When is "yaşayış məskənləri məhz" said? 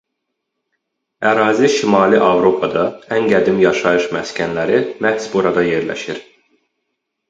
3.67-5.33